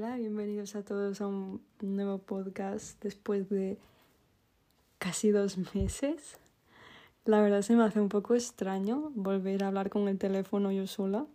[0.00, 3.78] Hola, bienvenidos a todos a un nuevo podcast después de
[4.98, 6.38] casi dos meses.
[7.24, 10.86] La verdad se me hace un poco extraño volver a hablar con el teléfono yo
[10.86, 11.26] sola.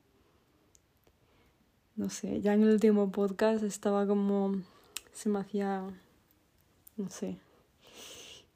[1.97, 4.61] No sé, ya en el último podcast estaba como...
[5.11, 5.83] se me hacía...
[6.95, 7.35] no sé.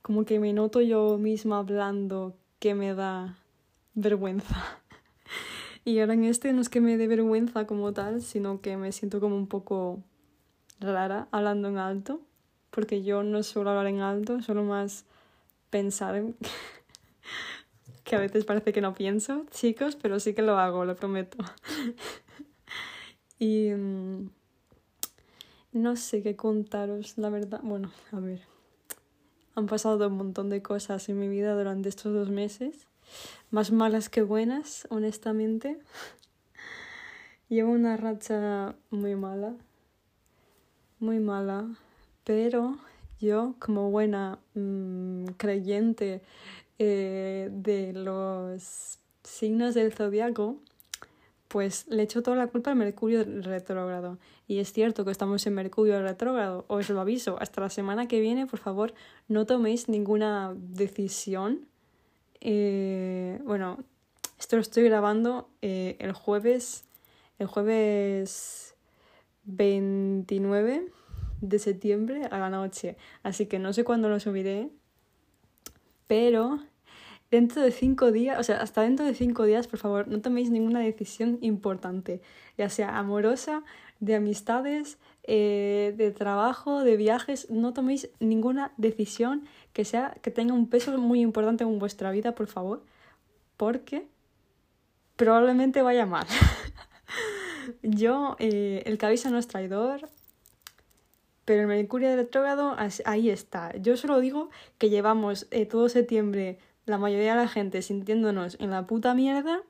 [0.01, 3.39] Como que me noto yo misma hablando que me da
[3.93, 4.79] vergüenza.
[5.87, 8.91] Y ahora en este no es que me dé vergüenza como tal, sino que me
[8.91, 10.03] siento como un poco
[10.81, 12.19] rara hablando en alto,
[12.71, 15.05] porque yo no suelo hablar en alto, solo más
[15.69, 16.35] pensar en...
[18.03, 21.37] que a veces parece que no pienso, chicos, pero sí que lo hago, lo prometo.
[23.39, 24.29] y mm,
[25.71, 27.61] no sé qué contaros, la verdad.
[27.63, 28.41] Bueno, a ver.
[29.55, 32.86] Han pasado un montón de cosas en mi vida durante estos dos meses
[33.51, 35.79] más malas que buenas, honestamente.
[37.49, 39.55] Llevo una racha muy mala,
[40.99, 41.67] muy mala,
[42.23, 42.77] pero
[43.19, 46.21] yo como buena mm, creyente
[46.77, 50.57] eh, de los signos del zodiaco,
[51.47, 54.17] pues le echo toda la culpa al Mercurio retrógrado.
[54.47, 58.19] Y es cierto que estamos en Mercurio retrógrado, os lo aviso, hasta la semana que
[58.19, 58.93] viene, por favor,
[59.27, 61.65] no toméis ninguna decisión
[62.41, 63.83] eh, bueno,
[64.39, 66.85] esto lo estoy grabando eh, el jueves,
[67.39, 68.75] el jueves
[69.43, 70.91] 29
[71.41, 72.97] de septiembre a la noche.
[73.23, 74.69] Así que no sé cuándo lo subiré,
[76.07, 76.59] pero
[77.31, 80.49] dentro de cinco días, o sea, hasta dentro de cinco días, por favor, no toméis
[80.49, 82.21] ninguna decisión importante,
[82.57, 83.63] ya sea amorosa,
[83.99, 90.53] de amistades, eh, de trabajo, de viajes, no toméis ninguna decisión que sea que tenga
[90.53, 92.83] un peso muy importante en vuestra vida, por favor,
[93.57, 94.07] porque
[95.15, 96.25] probablemente vaya mal.
[97.81, 100.09] Yo, eh, el cabeza no es traidor,
[101.43, 102.75] pero el Mercurio retrógrado
[103.05, 103.75] ahí está.
[103.77, 108.69] Yo solo digo que llevamos eh, todo septiembre la mayoría de la gente sintiéndonos en
[108.71, 109.61] la puta mierda.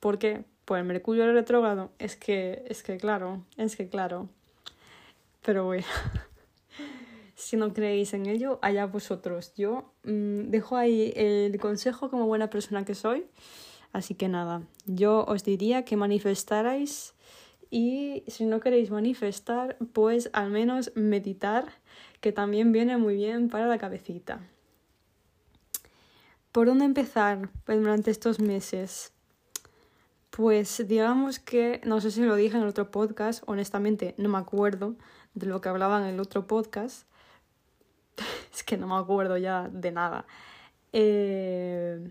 [0.00, 0.44] ¿Por qué?
[0.68, 1.90] El Mercurio retrógrado.
[1.98, 4.28] Es que, es que claro, es que claro.
[5.42, 5.84] Pero bueno,
[7.34, 9.52] si no creéis en ello, allá vosotros.
[9.56, 13.26] Yo mm, dejo ahí el consejo como buena persona que soy.
[13.92, 17.14] Así que nada, yo os diría que manifestarais
[17.70, 21.72] y si no queréis manifestar, pues al menos meditar,
[22.20, 24.40] que también viene muy bien para la cabecita.
[26.52, 29.12] ¿Por dónde empezar pues, durante estos meses?
[30.34, 34.38] Pues digamos que, no sé si lo dije en el otro podcast, honestamente no me
[34.38, 34.96] acuerdo,
[35.34, 37.06] de lo que hablaba en el otro podcast.
[38.54, 40.24] es que no me acuerdo ya de nada.
[40.94, 42.10] Eh,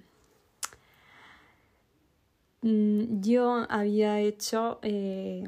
[2.61, 5.43] mm, yo había hecho eh,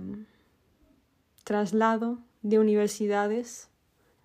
[1.44, 3.70] traslado de universidades.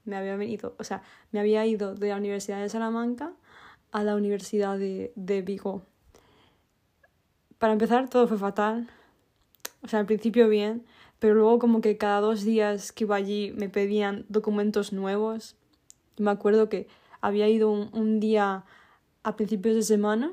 [0.06, 3.34] Me había venido, o sea, me había ido de la Universidad de Salamanca
[3.92, 5.82] a la Universidad de, de Vigo.
[7.58, 8.88] Para empezar, todo fue fatal.
[9.82, 10.84] O sea, al principio bien,
[11.18, 15.56] pero luego como que cada dos días que iba allí me pedían documentos nuevos.
[16.16, 16.86] Me acuerdo que
[17.20, 18.64] había ido un, día
[19.24, 20.32] a principios de semana,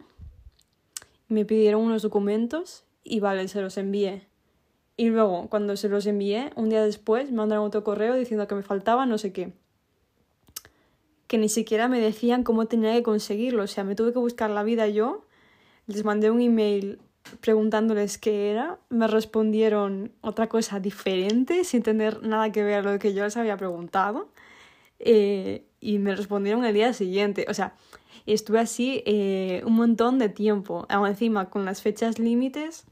[1.28, 4.28] me pidieron unos documentos y vale, se los envié.
[4.98, 8.56] Y luego, cuando se los envié, un día después me mandaron otro correo diciendo que
[8.56, 9.54] me faltaba no sé qué.
[11.28, 13.64] Que ni siquiera me decían cómo tenía que conseguirlo.
[13.64, 15.26] O sea, me tuve que buscar la vida yo.
[15.88, 17.00] Les mandé un email
[17.42, 23.00] preguntándoles qué era, me respondieron otra cosa diferente, sin tener nada que ver a lo
[23.00, 24.30] que yo les había preguntado.
[25.00, 27.46] Eh, y me respondieron el día siguiente.
[27.50, 27.76] O sea,
[28.26, 30.86] estuve así eh, un montón de tiempo.
[30.90, 32.86] Aún encima, con las fechas límites,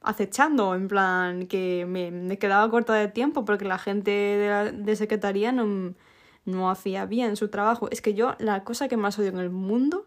[0.00, 5.52] acechando, en plan, que me, quedaba corta de tiempo porque la gente de, de secretaría
[5.52, 5.94] no,
[6.44, 7.88] no hacía bien su trabajo.
[7.90, 10.06] Es que yo, la cosa que más odio en el mundo,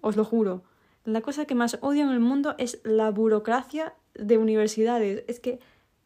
[0.00, 0.62] os lo juro,
[1.04, 5.24] la cosa que más odio en el mundo es la burocracia de universidades.
[5.28, 5.58] Es que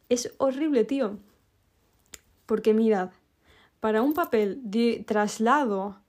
[0.09, 1.17] es horrible, tío.
[2.45, 3.11] Porque mirad,
[3.79, 5.99] para un papel de traslado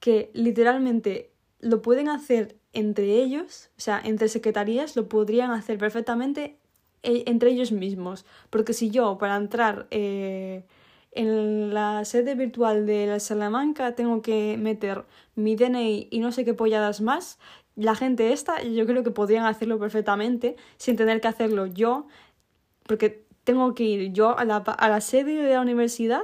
[0.00, 1.30] que literalmente
[1.60, 6.56] lo pueden hacer entre ellos, o sea, entre secretarías lo podrían hacer perfectamente
[7.02, 8.24] eh, entre ellos mismos.
[8.48, 10.64] Porque si yo para entrar eh,
[11.12, 15.04] en la sede virtual de la Salamanca tengo que meter
[15.42, 17.38] mi DNI y no sé qué polladas más.
[17.76, 22.06] La gente esta, yo creo que podrían hacerlo perfectamente sin tener que hacerlo yo,
[22.84, 26.22] porque tengo que ir yo a la, a la sede de la universidad,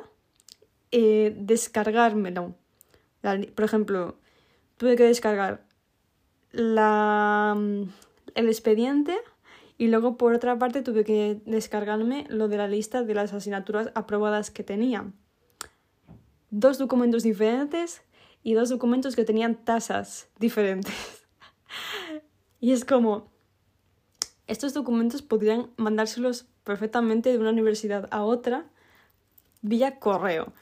[0.92, 2.54] eh, descargármelo.
[3.54, 4.18] por ejemplo,
[4.76, 5.66] tuve que descargar
[6.52, 7.56] la,
[8.34, 9.16] el expediente
[9.78, 13.90] Y luego, por otra parte, tuve que descargarme lo de la lista de las asignaturas
[13.94, 15.04] aprobadas que tenía.
[16.50, 18.02] Dos documentos diferentes
[18.46, 20.94] y dos documentos que tenían tasas diferentes.
[22.60, 23.26] y es como,
[24.46, 28.66] estos documentos podrían mandárselos perfectamente de una universidad a otra
[29.62, 30.52] vía correo.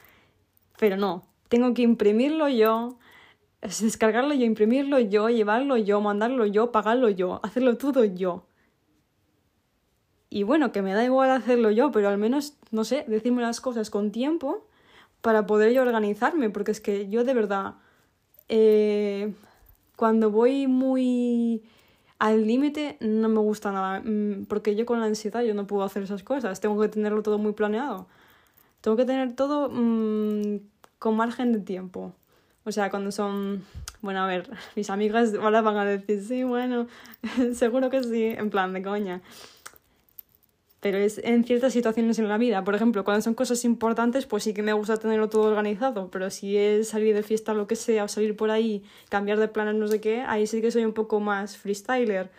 [0.79, 2.97] Pero no, tengo que imprimirlo yo,
[3.61, 8.47] descargarlo yo, imprimirlo yo, llevarlo yo, mandarlo yo, pagarlo yo, hacerlo todo yo.
[10.31, 13.61] Y bueno, que me da igual hacerlo yo, pero al menos, no sé, decirme las
[13.61, 14.65] cosas con tiempo
[15.25, 17.73] para poder yo organizarme, porque es que yo de verdad,
[18.47, 19.33] eh,
[19.95, 21.63] cuando voy muy
[22.19, 25.83] al límite no me gusta nada, mm, porque yo con la ansiedad yo no puedo
[25.83, 28.05] hacer esas cosas, tengo que tenerlo todo muy planeado,
[28.81, 30.59] tengo que tener todo mmm,
[30.99, 32.13] con margen de tiempo.
[32.63, 33.63] O sea, cuando son,
[34.01, 36.85] bueno, a ver, mis amigas ahora van a decir, sí, bueno,
[37.55, 39.23] seguro que sí, en plan de coña
[40.85, 42.63] pero es en ciertas situaciones en la vida.
[42.63, 46.29] Por ejemplo, cuando son cosas importantes, pues sí que me gusta tenerlo todo organizado, pero
[46.29, 49.47] si es salir de fiesta o lo que sea, o salir por ahí, cambiar de
[49.47, 52.29] planes, no sé qué, ahí sí que soy un poco más freestyler.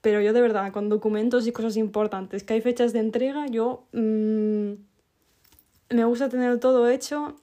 [0.00, 3.84] Pero yo de verdad, con documentos y cosas importantes, que hay fechas de entrega, yo
[3.92, 4.72] mmm,
[5.90, 7.36] me gusta tener todo hecho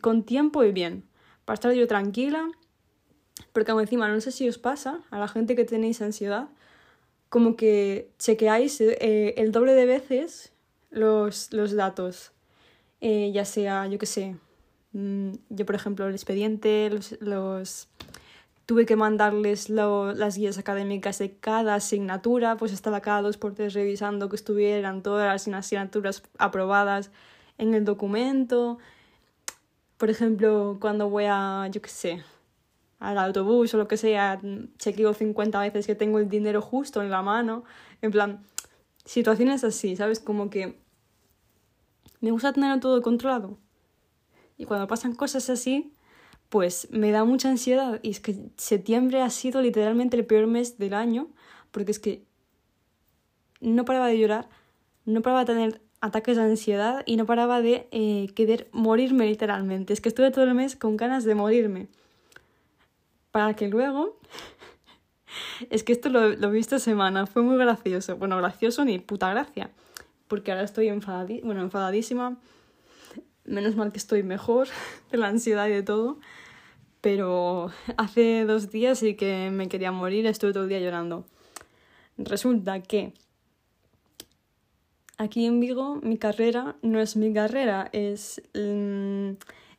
[0.00, 1.04] con tiempo y bien,
[1.44, 2.48] para estar yo tranquila,
[3.52, 6.48] porque encima no sé si os pasa, a la gente que tenéis ansiedad,
[7.28, 10.52] como que chequeáis eh, el doble de veces
[10.90, 12.32] los, los datos.
[13.00, 14.36] Eh, ya sea, yo qué sé,
[14.92, 17.88] mm, yo por ejemplo el expediente, los, los
[18.66, 23.74] tuve que mandarles las guías académicas de cada asignatura, pues estaba cada dos por tres
[23.74, 27.10] revisando que estuvieran todas las asignaturas aprobadas
[27.58, 28.78] en el documento.
[29.98, 32.24] Por ejemplo, cuando voy a, yo qué sé,
[32.98, 34.40] al autobús o lo que sea,
[34.78, 37.64] chequeo 50 veces que tengo el dinero justo en la mano.
[38.02, 38.44] En plan,
[39.04, 40.20] situaciones así, ¿sabes?
[40.20, 40.78] Como que
[42.20, 43.58] me gusta tener todo controlado.
[44.56, 45.92] Y cuando pasan cosas así,
[46.48, 48.00] pues me da mucha ansiedad.
[48.02, 51.28] Y es que septiembre ha sido literalmente el peor mes del año,
[51.70, 52.24] porque es que
[53.60, 54.48] no paraba de llorar,
[55.04, 59.92] no paraba de tener ataques de ansiedad y no paraba de eh, querer morirme literalmente.
[59.92, 61.88] Es que estuve todo el mes con ganas de morirme
[63.36, 64.18] para que luego...
[65.70, 68.16] es que esto lo, lo vi esta semana, fue muy gracioso.
[68.16, 69.68] Bueno, gracioso ni puta gracia,
[70.26, 72.38] porque ahora estoy bueno, enfadadísima.
[73.44, 74.68] Menos mal que estoy mejor
[75.10, 76.18] de la ansiedad y de todo.
[77.02, 81.26] Pero hace dos días sí que me quería morir, estuve todo el día llorando.
[82.16, 83.12] Resulta que
[85.18, 89.32] aquí en Vigo mi carrera no es mi carrera, es mm,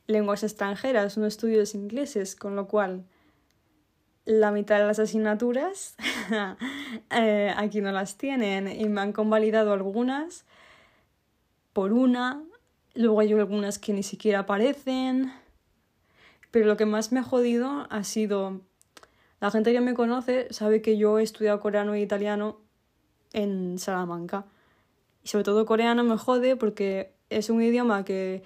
[0.06, 3.04] lenguas extranjeras, no estudios ingleses, con lo cual
[4.28, 5.96] la mitad de las asignaturas
[7.10, 10.44] eh, aquí no las tienen y me han convalidado algunas
[11.72, 12.42] por una,
[12.94, 15.32] luego hay algunas que ni siquiera aparecen,
[16.50, 18.60] pero lo que más me ha jodido ha sido
[19.40, 22.60] la gente que me conoce sabe que yo he estudiado coreano e italiano
[23.32, 24.44] en Salamanca.
[25.24, 28.42] Y sobre todo coreano me jode porque es un idioma que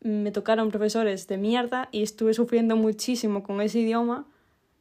[0.00, 4.26] me tocaron profesores de mierda y estuve sufriendo muchísimo con ese idioma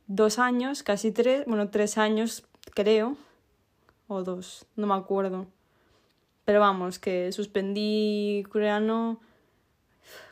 [0.08, 3.18] dos años, casi tres, bueno, tres años creo,
[4.08, 5.48] o dos, no me acuerdo.
[6.46, 9.20] Pero vamos, que suspendí coreano,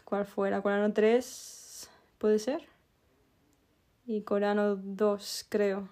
[0.06, 0.62] ¿cuál fuera?
[0.62, 1.90] Coreano 3,
[2.20, 2.68] ¿puede ser?
[4.06, 5.90] Y coreano 2, creo.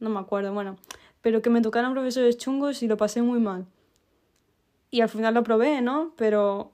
[0.00, 0.76] No me acuerdo, bueno.
[1.20, 3.66] Pero que me tocaron profesores chungos y lo pasé muy mal.
[4.90, 6.12] Y al final lo probé, ¿no?
[6.16, 6.72] Pero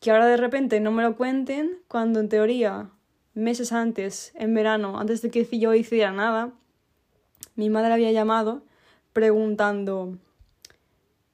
[0.00, 2.90] que ahora de repente no me lo cuenten cuando en teoría
[3.38, 6.52] meses antes, en verano, antes de que yo hiciera nada,
[7.54, 8.62] mi madre había llamado
[9.12, 10.18] preguntando,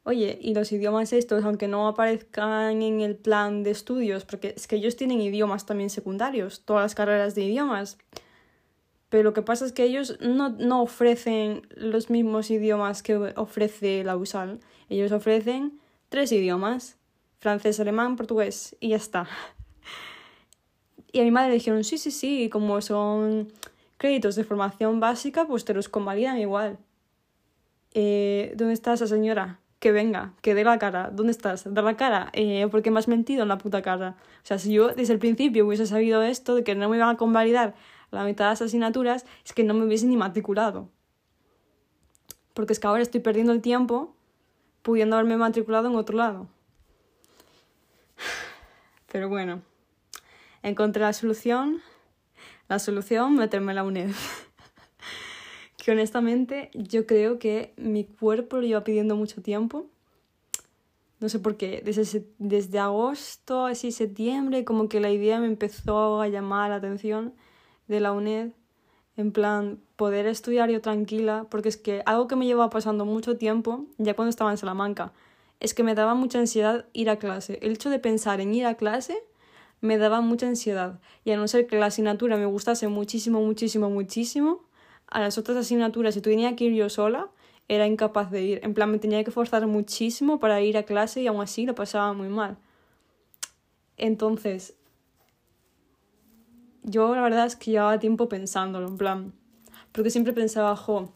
[0.05, 4.67] oye, ¿y los idiomas estos, aunque no aparezcan en el plan de estudios, porque es
[4.67, 7.99] que ellos tienen idiomas también secundarios, todas las carreras de idiomas,
[9.09, 14.03] pero lo que pasa es que ellos no, no ofrecen los mismos idiomas que ofrece
[14.05, 16.97] la USAL, ellos ofrecen tres idiomas,
[17.39, 19.29] francés, alemán, portugués, y ya está.
[21.15, 23.53] Y a mi madre le dijeron, sí, sí, sí, como son
[23.99, 26.77] créditos de formación básica, pues te los convalidan igual.
[27.93, 29.61] Eh, ¿Dónde está esa señora?
[29.79, 31.11] Que venga, que dé la cara.
[31.13, 31.73] ¿Dónde estás?
[31.73, 32.31] Da la cara.
[32.33, 34.17] Eh, porque me has mentido en la puta cara.
[34.43, 37.11] O sea, si yo desde el principio hubiese sabido esto, de que no me iban
[37.11, 37.77] a convalidar
[38.11, 40.89] la mitad de las asignaturas, es que no me hubiese ni matriculado.
[42.55, 44.17] Porque es que ahora estoy perdiendo el tiempo
[44.83, 46.49] pudiendo haberme matriculado en otro lado.
[49.13, 49.63] Pero bueno
[50.65, 51.81] encontré la solución.
[52.69, 54.11] La solución, meterme en la UNED.
[55.77, 59.87] que honestamente yo creo que mi cuerpo lo iba pidiendo mucho tiempo.
[61.21, 66.21] No sé por qué, desde, desde agosto, así septiembre, como que la idea me empezó
[66.21, 67.35] a llamar la atención
[67.87, 68.51] de la UNED.
[69.17, 73.37] En plan, poder estudiar yo tranquila, porque es que algo que me llevaba pasando mucho
[73.37, 75.13] tiempo, ya cuando estaba en Salamanca,
[75.61, 77.59] es que me daba mucha ansiedad ir a clase.
[77.63, 79.23] El hecho de pensar en ir a clase
[79.85, 80.99] me daba mucha ansiedad.
[81.25, 84.65] Y a no ser que la asignatura me gustase muchísimo, muchísimo, muchísimo,
[85.09, 87.29] a las otras asignaturas, si tenía que ir yo sola,
[87.69, 88.61] era incapaz de ir.
[88.63, 91.75] En plan, me tenía que forzar muchísimo para ir a clase y aún así lo
[91.75, 92.57] pasaba muy mal.
[93.99, 94.75] Entonces,
[96.83, 99.33] yo la verdad es que llevaba tiempo pensándolo, en plan,
[99.93, 101.13] porque siempre pensaba, jo,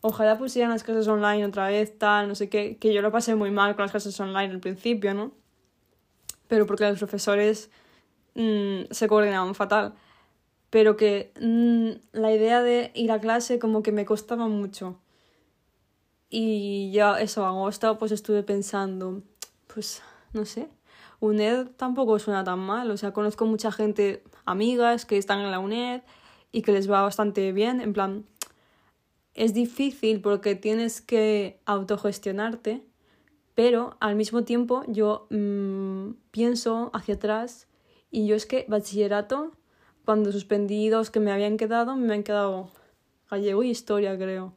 [0.00, 3.34] ojalá pusieran las clases online otra vez, tal, no sé qué, que yo lo pasé
[3.34, 5.32] muy mal con las clases online al principio, ¿no?
[6.48, 7.70] Pero porque los profesores
[8.36, 9.94] mmm, se coordinaban fatal.
[10.70, 15.00] Pero que mmm, la idea de ir a clase como que me costaba mucho.
[16.28, 19.22] Y ya eso, agosto pues estuve pensando,
[19.72, 20.02] pues
[20.32, 20.68] no sé,
[21.20, 25.60] UNED tampoco suena tan mal, o sea, conozco mucha gente, amigas que están en la
[25.60, 26.02] UNED
[26.52, 28.26] y que les va bastante bien, en plan,
[29.34, 32.82] es difícil porque tienes que autogestionarte,
[33.54, 37.65] pero al mismo tiempo yo mmm, pienso hacia atrás
[38.10, 39.52] y yo es que bachillerato,
[40.04, 42.70] cuando suspendí dos que me habían quedado, me han quedado
[43.30, 44.54] gallego y historia, creo.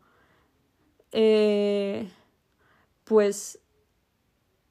[1.12, 2.08] Eh,
[3.04, 3.60] pues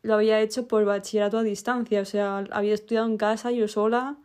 [0.03, 4.17] lo había hecho por bachillerato a distancia, o sea, había estudiado en casa yo sola,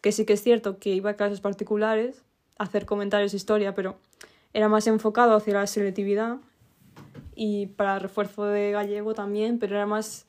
[0.00, 2.22] que sí que es cierto que iba a clases particulares,
[2.58, 3.96] a hacer comentarios historia, pero
[4.52, 6.38] era más enfocado hacia la selectividad
[7.34, 10.26] y para refuerzo de gallego también, pero era más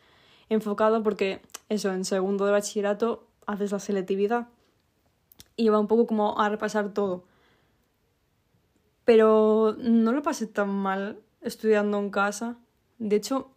[0.50, 4.48] enfocado porque eso, en segundo de bachillerato haces la selectividad
[5.56, 7.26] y va un poco como a repasar todo.
[9.06, 12.58] Pero no lo pasé tan mal estudiando en casa.
[13.00, 13.52] De hecho,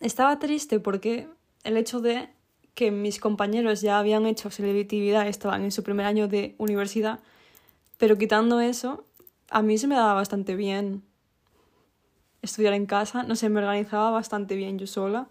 [0.00, 1.28] estaba triste porque
[1.64, 2.28] el hecho de
[2.74, 7.20] que mis compañeros ya habían hecho selectividad, estaban en su primer año de universidad,
[7.96, 9.06] pero quitando eso,
[9.50, 11.02] a mí se me daba bastante bien
[12.42, 15.28] estudiar en casa, no sé, me organizaba bastante bien yo sola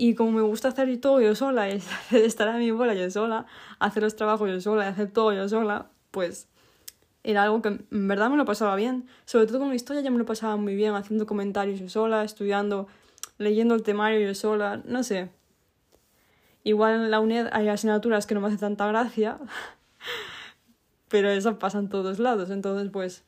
[0.00, 3.46] y como me gusta hacer todo yo sola, y estar a mi bola yo sola,
[3.80, 6.48] hacer los trabajos yo sola, y hacer todo yo sola, pues
[7.24, 9.08] era algo que en verdad me lo pasaba bien.
[9.24, 12.22] Sobre todo con la historia ya me lo pasaba muy bien, haciendo comentarios yo sola,
[12.22, 12.86] estudiando,
[13.38, 15.30] leyendo el temario yo sola, no sé.
[16.62, 19.40] Igual en la UNED hay asignaturas que no me hacen tanta gracia,
[21.08, 23.24] pero eso pasa en todos lados, entonces pues,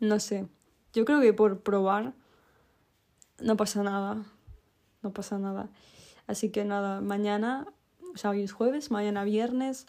[0.00, 0.48] no sé.
[0.92, 2.12] Yo creo que por probar
[3.40, 4.24] no pasa nada
[5.02, 5.68] no pasa nada.
[6.26, 7.66] Así que nada, mañana,
[8.14, 9.86] o sea, hoy es jueves, mañana viernes,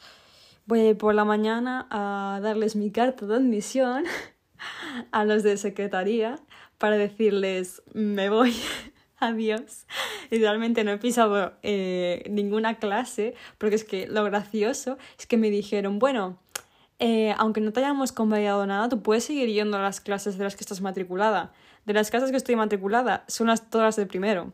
[0.66, 4.06] voy por la mañana a darles mi carta de admisión
[5.12, 6.40] a los de secretaría
[6.78, 8.56] para decirles me voy,
[9.20, 9.86] adiós.
[10.30, 15.50] Literalmente no he pisado eh, ninguna clase porque es que lo gracioso es que me
[15.50, 16.40] dijeron, bueno,
[17.00, 20.44] eh, aunque no te hayamos convalidado nada, tú puedes seguir yendo a las clases de
[20.44, 21.54] las que estás matriculada.
[21.86, 24.54] De las clases que estoy matriculada son las, todas de primero.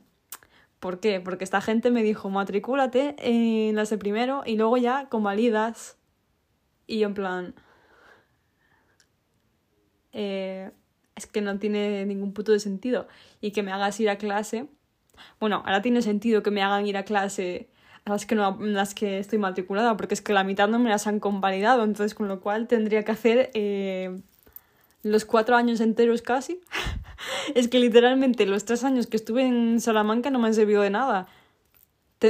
[0.85, 1.19] ¿Por qué?
[1.19, 5.97] Porque esta gente me dijo, matricúlate en las de primero y luego ya convalidas.
[6.85, 7.55] Y yo en plan...
[10.13, 10.69] Eh,
[11.15, 13.07] es que no tiene ningún punto de sentido.
[13.41, 14.69] Y que me hagas ir a clase...
[15.39, 17.71] Bueno, ahora tiene sentido que me hagan ir a clase
[18.05, 20.91] a las que, no, las que estoy matriculada, porque es que la mitad no me
[20.91, 24.21] las han convalidado, entonces con lo cual tendría que hacer eh,
[25.05, 26.59] los cuatro años enteros casi
[27.55, 30.89] es que literalmente los tres años que estuve en Salamanca no me han servido de
[30.89, 31.27] nada.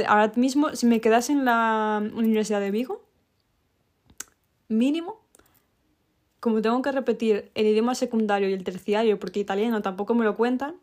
[0.06, 3.02] ahora mismo, si me quedase en la Universidad de Vigo,
[4.68, 5.22] mínimo,
[6.38, 10.36] como tengo que repetir el idioma secundario y el terciario, porque italiano tampoco me lo
[10.36, 10.74] cuentan,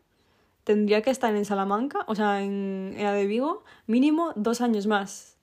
[0.64, 5.36] tendría que estar en Salamanca, o sea, en, la de Vigo, mínimo dos años más.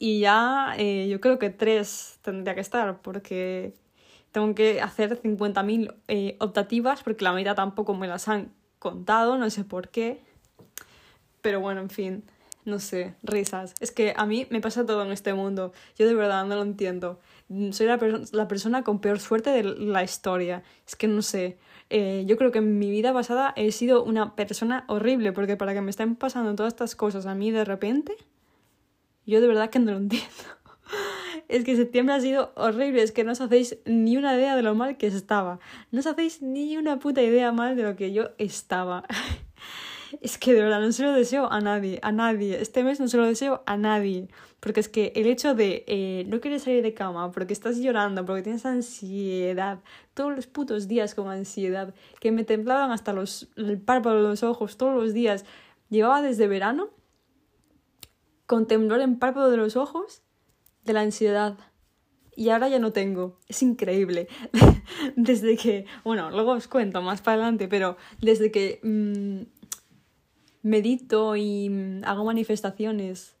[0.00, 3.74] Y ya eh, yo creo que tres tendría que estar, porque
[4.36, 9.48] tengo que hacer 50.000 eh, optativas porque la mitad tampoco me las han contado, no
[9.48, 10.20] sé por qué.
[11.40, 12.22] Pero bueno, en fin,
[12.66, 13.72] no sé, risas.
[13.80, 15.72] Es que a mí me pasa todo en este mundo.
[15.98, 17.18] Yo de verdad no lo entiendo.
[17.70, 17.98] Soy la,
[18.32, 20.62] la persona con peor suerte de la historia.
[20.86, 21.56] Es que no sé.
[21.88, 25.72] Eh, yo creo que en mi vida pasada he sido una persona horrible porque para
[25.72, 28.14] que me estén pasando todas estas cosas a mí de repente,
[29.24, 30.55] yo de verdad que no lo entiendo.
[31.48, 34.62] Es que septiembre ha sido horrible, es que no os hacéis ni una idea de
[34.62, 35.60] lo mal que estaba.
[35.92, 39.04] No os hacéis ni una puta idea mal de lo que yo estaba.
[40.20, 42.60] Es que de verdad no se lo deseo a nadie, a nadie.
[42.60, 44.28] Este mes no se lo deseo a nadie.
[44.60, 48.24] Porque es que el hecho de eh, no querer salir de cama porque estás llorando,
[48.24, 49.80] porque tienes ansiedad,
[50.14, 54.42] todos los putos días con ansiedad, que me temblaban hasta los, el párpado de los
[54.42, 55.44] ojos todos los días.
[55.90, 56.90] Llevaba desde verano
[58.46, 60.22] con temblor en párpado de los ojos
[60.86, 61.58] de la ansiedad.
[62.34, 63.38] Y ahora ya no tengo.
[63.48, 64.28] Es increíble.
[65.16, 69.42] desde que, bueno, luego os cuento más para adelante, pero desde que mm,
[70.62, 73.36] medito y mm, hago manifestaciones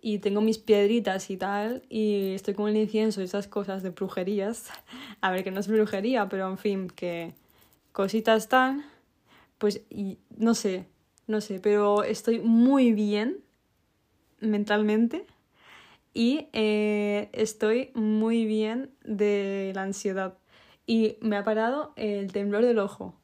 [0.00, 3.90] y tengo mis piedritas y tal, y estoy con el incienso y esas cosas de
[3.90, 4.70] brujerías.
[5.20, 7.34] A ver, que no es brujería, pero en fin, que
[7.92, 8.84] cositas tan,
[9.58, 9.82] pues
[10.36, 10.86] no sé,
[11.26, 13.38] no sé, pero estoy muy bien
[14.40, 15.24] mentalmente
[16.14, 20.38] y eh, estoy muy bien de la ansiedad.
[20.86, 23.14] Y me ha parado el temblor del ojo.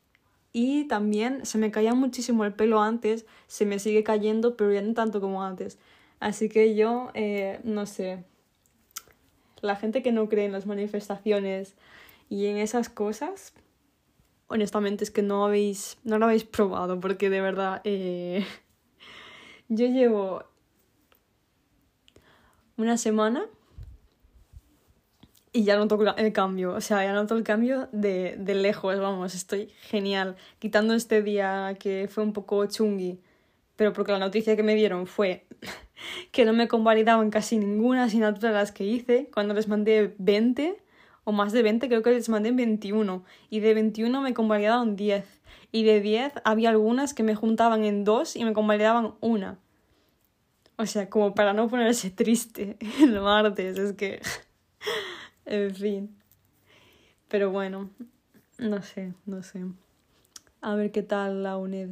[0.52, 4.82] Y también se me caía muchísimo el pelo antes, se me sigue cayendo, pero ya
[4.82, 5.78] no tanto como antes.
[6.20, 8.24] Así que yo, eh, no sé,
[9.60, 11.76] la gente que no cree en las manifestaciones
[12.28, 13.52] y en esas cosas,
[14.48, 18.44] honestamente es que no habéis, no lo habéis probado, porque de verdad, eh,
[19.68, 20.44] yo llevo
[22.78, 23.44] una semana
[25.52, 29.34] y ya noto el cambio, o sea, ya noto el cambio de, de lejos, vamos,
[29.34, 30.36] estoy genial.
[30.58, 33.20] Quitando este día que fue un poco chungui,
[33.76, 35.46] pero porque la noticia que me dieron fue
[36.32, 40.76] que no me convalidaban casi ninguna asignatura de las que hice, cuando les mandé 20
[41.24, 45.24] o más de 20, creo que les mandé 21, y de 21 me convalidaban 10,
[45.72, 49.58] y de 10 había algunas que me juntaban en dos y me convalidaban una.
[50.80, 54.22] O sea, como para no ponerse triste el martes, es que...
[55.44, 56.16] en fin.
[57.26, 57.90] Pero bueno,
[58.58, 59.64] no sé, no sé.
[60.60, 61.90] A ver qué tal la UNED,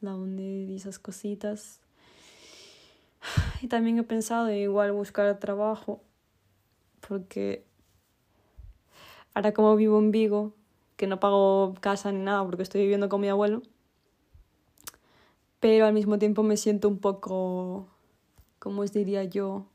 [0.00, 1.80] la UNED y esas cositas.
[3.62, 6.02] Y también he pensado en igual buscar trabajo,
[7.08, 7.64] porque
[9.34, 10.52] ahora como vivo en Vigo,
[10.96, 13.62] que no pago casa ni nada porque estoy viviendo con mi abuelo,
[15.60, 17.88] pero al mismo tiempo me siento un poco
[18.58, 19.66] ¿cómo os diría yo?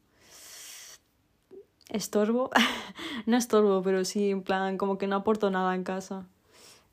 [1.90, 2.50] Estorbo.
[3.26, 6.28] no estorbo, pero sí, en plan, como que no aporto nada en casa.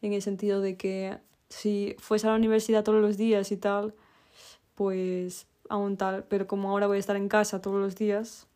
[0.02, 3.94] En el sentido de que si fuese a la universidad todos los días y tal,
[4.74, 6.24] pues aún tal.
[6.24, 8.46] Pero como ahora voy a estar en casa todos los días,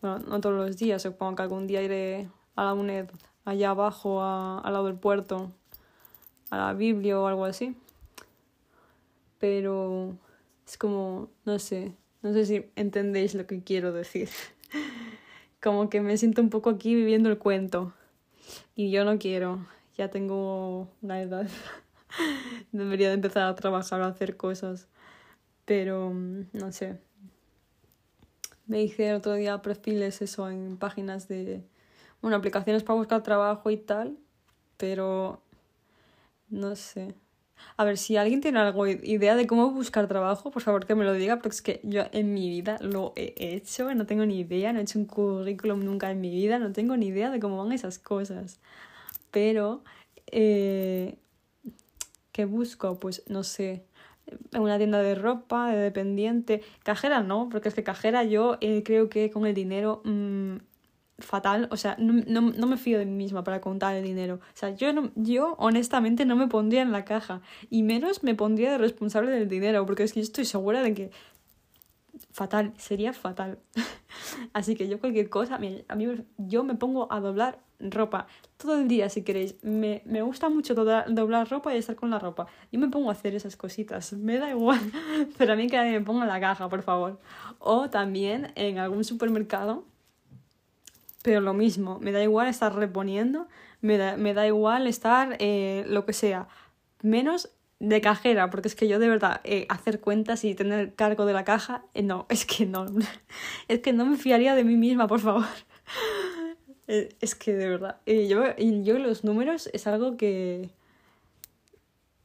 [0.00, 3.10] bueno, no todos los días, supongo que algún día iré a la UNED,
[3.44, 5.52] allá abajo, a, al lado del puerto,
[6.50, 7.76] a la Biblia o algo así.
[9.38, 10.16] Pero
[10.66, 14.28] es como, no sé, no sé si entendéis lo que quiero decir.
[15.60, 17.92] Como que me siento un poco aquí viviendo el cuento.
[18.74, 19.66] Y yo no quiero.
[19.96, 21.48] Ya tengo una edad.
[22.72, 24.88] Debería de empezar a trabajar, a hacer cosas.
[25.64, 26.98] Pero mm, no sé.
[28.66, 31.62] Me hice el otro día perfiles eso en páginas de...
[32.20, 34.16] Bueno, aplicaciones para buscar trabajo y tal.
[34.76, 35.42] Pero...
[36.48, 37.14] No sé.
[37.76, 41.04] A ver, si alguien tiene algo idea de cómo buscar trabajo, por favor que me
[41.04, 44.40] lo diga, porque es que yo en mi vida lo he hecho, no tengo ni
[44.40, 47.40] idea, no he hecho un currículum nunca en mi vida, no tengo ni idea de
[47.40, 48.60] cómo van esas cosas.
[49.30, 49.82] Pero,
[50.30, 51.16] eh,
[52.32, 52.98] ¿qué busco?
[53.00, 53.84] Pues no sé,
[54.52, 58.82] en una tienda de ropa, de dependiente, cajera no, porque es que cajera yo eh,
[58.84, 60.56] creo que con el dinero mm,
[61.22, 64.36] fatal, o sea, no, no, no, me fío de mí misma para contar el dinero.
[64.36, 68.34] O sea, yo, no, yo honestamente no me pondría en la caja y menos me
[68.34, 71.10] pondría de responsable del dinero, porque es que yo estoy segura de que
[72.32, 73.58] fatal, sería fatal.
[74.52, 75.84] Así que yo cualquier cosa, a mí
[76.36, 77.58] yo me pongo a doblar
[77.90, 79.56] ropa todo el día si queréis.
[79.62, 82.46] Me, me gusta mucho doblar ropa y estar con la ropa.
[82.70, 84.80] Yo me pongo a hacer esas cositas, me da igual,
[85.38, 87.18] pero a mí que me ponga en la caja, por favor.
[87.58, 89.84] O también en algún supermercado
[91.22, 93.48] pero lo mismo, me da igual estar reponiendo,
[93.80, 96.48] me da, me da igual estar eh, lo que sea,
[97.00, 101.24] menos de cajera, porque es que yo de verdad eh, hacer cuentas y tener cargo
[101.24, 102.86] de la caja, eh, no, es que no,
[103.68, 105.46] es que no me fiaría de mí misma, por favor.
[106.86, 110.70] es que de verdad, yo, yo los números es algo que...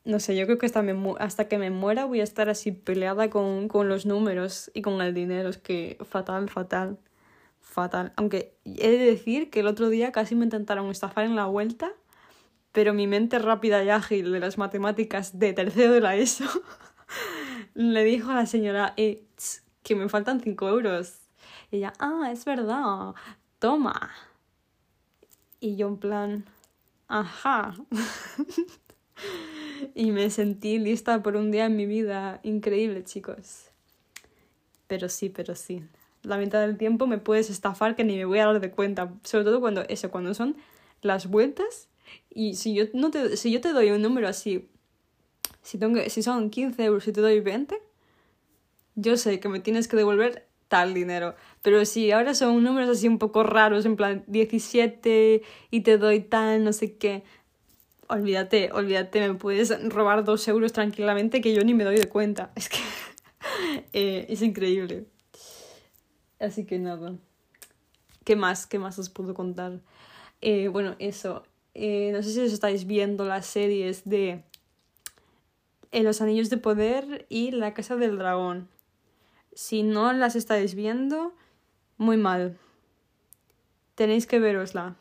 [0.04, 0.86] No sé, yo creo que hasta,
[1.20, 5.02] hasta que me muera voy a estar así peleada con, con los números y con
[5.02, 5.50] el dinero.
[5.50, 6.98] Es que fatal, fatal
[7.68, 8.14] fatal.
[8.16, 11.92] Aunque he de decir que el otro día casi me intentaron estafar en la vuelta,
[12.72, 16.46] pero mi mente rápida y ágil de las matemáticas de tercero de la ESO
[17.74, 19.24] le dijo a la señora eh,
[19.84, 21.20] que me faltan 5 euros.
[21.72, 23.14] Y ella, ah, es verdad,
[23.60, 24.12] toma.
[25.60, 26.46] Y yo en plan,
[27.08, 27.76] ajá.
[29.96, 33.66] y me sentí lista por un día en mi vida increíble, chicos.
[34.88, 35.84] Pero sí, pero sí.
[36.28, 39.14] La mitad del tiempo me puedes estafar que ni me voy a dar de cuenta.
[39.24, 40.58] Sobre todo cuando eso, cuando son
[41.02, 41.90] las vueltas.
[42.30, 44.70] Y si yo, no te, si yo te doy un número así,
[45.62, 47.82] si, tengo, si son 15 euros y te doy 20,
[48.96, 51.36] yo sé que me tienes que devolver tal dinero.
[51.62, 56.22] Pero si ahora son números así un poco raros, en plan 17 y te doy
[56.22, 57.24] tal, no sé qué,
[58.08, 62.52] olvídate, olvídate, me puedes robar dos euros tranquilamente que yo ni me doy de cuenta.
[62.56, 62.80] Es que
[63.94, 65.06] eh, es increíble.
[66.40, 67.16] Así que nada.
[68.24, 68.68] ¿Qué más?
[68.68, 69.80] ¿Qué más os puedo contar?
[70.42, 71.44] Eh, bueno, eso.
[71.74, 74.44] Eh, no sé si os estáis viendo las series de
[75.92, 78.70] Los Anillos de Poder y La Casa del Dragón.
[79.54, 81.34] Si no las estáis viendo,
[81.98, 82.58] muy mal.
[83.96, 84.96] Tenéis que verosla.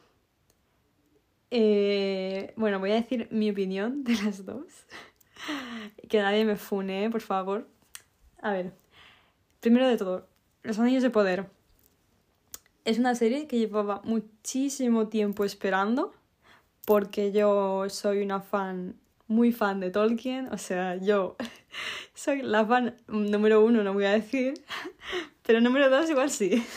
[1.51, 4.87] Eh, bueno, voy a decir mi opinión de las dos.
[6.09, 7.69] que nadie me fune, por favor.
[8.41, 8.73] A ver,
[9.61, 10.29] primero de todo,
[10.67, 11.47] Los Anillos de Poder.
[12.85, 16.13] Es una serie que llevaba muchísimo tiempo esperando
[16.85, 18.97] porque yo soy una fan,
[19.29, 21.37] muy fan de Tolkien, o sea, yo
[22.15, 24.55] soy la fan número uno, no voy a decir,
[25.47, 26.65] pero número dos igual sí.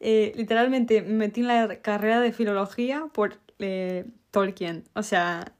[0.00, 4.84] Eh, literalmente me metí en la carrera de filología por eh, Tolkien.
[4.94, 5.52] O sea,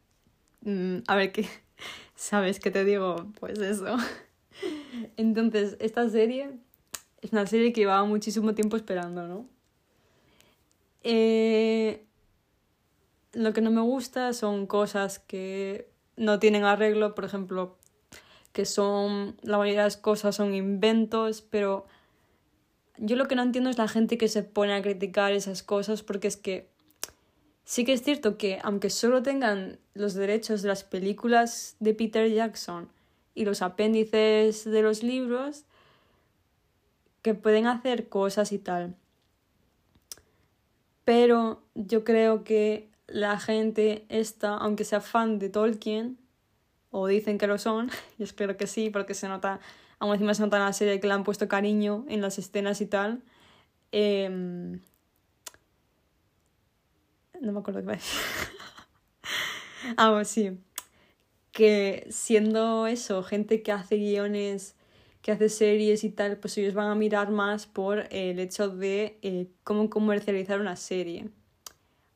[0.60, 1.48] mm, a ver qué.
[2.14, 3.26] ¿Sabes qué te digo?
[3.40, 3.96] Pues eso.
[5.16, 6.50] Entonces, esta serie
[7.22, 9.46] es una serie que llevaba muchísimo tiempo esperando, ¿no?
[11.02, 12.04] Eh,
[13.32, 17.76] lo que no me gusta son cosas que no tienen arreglo, por ejemplo,
[18.52, 21.86] que son, la mayoría de las cosas son inventos, pero
[22.96, 26.02] yo lo que no entiendo es la gente que se pone a criticar esas cosas
[26.02, 26.68] porque es que
[27.64, 32.28] sí que es cierto que aunque solo tengan los derechos de las películas de Peter
[32.28, 32.88] Jackson
[33.34, 35.64] y los apéndices de los libros,
[37.22, 38.96] que pueden hacer cosas y tal.
[41.04, 46.18] Pero yo creo que la gente esta, aunque sea fan de Tolkien,
[46.90, 49.60] o dicen que lo son, y espero que sí, porque se nota
[49.98, 52.80] aún encima se nota en la serie que le han puesto cariño en las escenas
[52.80, 53.22] y tal.
[53.92, 54.80] Em,
[57.40, 58.20] no me acuerdo qué iba a decir.
[59.96, 60.58] ah, pues sí.
[61.52, 64.76] Que siendo eso, gente que hace guiones,
[65.22, 69.18] que hace series y tal, pues ellos van a mirar más por el hecho de
[69.22, 71.28] eh, cómo comercializar una serie.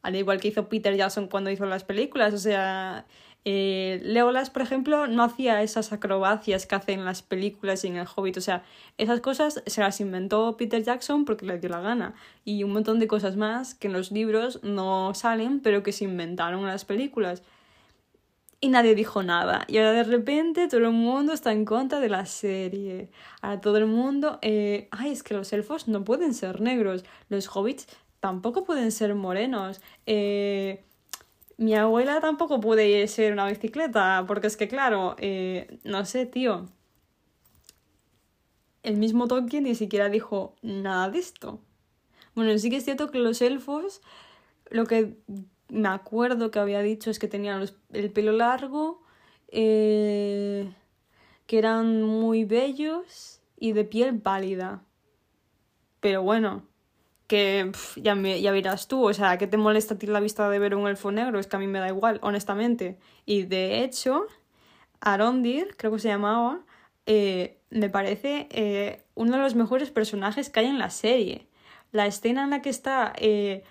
[0.02, 3.06] Al igual que hizo Peter Jackson cuando hizo las películas, o sea,
[3.44, 7.96] eh, Leolas, por ejemplo, no hacía esas acrobacias que hacen en las películas y en
[7.96, 8.36] El Hobbit.
[8.36, 8.62] O sea,
[8.98, 12.14] esas cosas se las inventó Peter Jackson porque le dio la gana.
[12.44, 16.04] Y un montón de cosas más que en los libros no salen, pero que se
[16.04, 17.42] inventaron en las películas.
[18.62, 19.64] Y nadie dijo nada.
[19.68, 23.10] Y ahora de repente todo el mundo está en contra de la serie.
[23.42, 24.38] Ahora todo el mundo...
[24.40, 27.04] Eh, ay, es que los elfos no pueden ser negros.
[27.28, 27.86] Los hobbits
[28.20, 29.82] tampoco pueden ser morenos.
[30.06, 30.84] Eh
[31.62, 36.66] mi abuela tampoco puede ser una bicicleta, porque es que, claro, eh, no sé, tío.
[38.82, 41.60] El mismo Tolkien ni siquiera dijo nada de esto.
[42.34, 44.02] Bueno, sí que es cierto que los elfos,
[44.70, 45.18] lo que
[45.72, 49.02] me acuerdo que había dicho es que tenían el pelo largo,
[49.48, 50.70] eh,
[51.46, 54.82] que eran muy bellos y de piel pálida.
[56.00, 56.68] Pero bueno,
[57.26, 60.50] que ya, me, ya verás tú, o sea, ¿qué te molesta a ti la vista
[60.50, 61.38] de ver un elfo negro?
[61.38, 62.98] Es que a mí me da igual, honestamente.
[63.24, 64.26] Y de hecho,
[65.00, 66.60] Arondir, creo que se llamaba,
[67.06, 71.48] eh, me parece eh, uno de los mejores personajes que hay en la serie.
[71.92, 73.64] La escena en la que está eh,